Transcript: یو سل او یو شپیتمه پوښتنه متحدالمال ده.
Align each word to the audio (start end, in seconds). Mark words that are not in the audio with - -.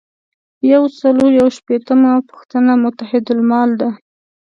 یو 0.73 0.83
سل 0.99 1.15
او 1.23 1.29
یو 1.39 1.47
شپیتمه 1.57 2.11
پوښتنه 2.29 2.71
متحدالمال 2.83 3.69
ده. 3.81 3.89